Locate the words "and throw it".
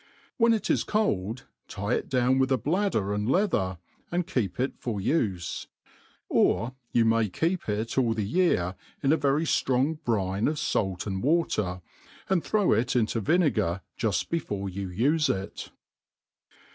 12.31-12.95